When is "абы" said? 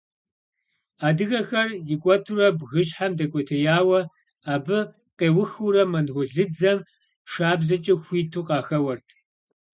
4.53-4.77